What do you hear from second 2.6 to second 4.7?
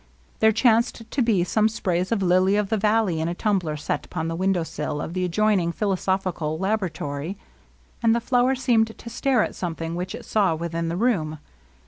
the valley in a tumbler set upon the window